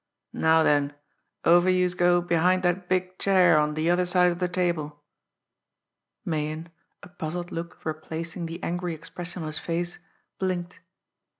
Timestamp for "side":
4.07-4.31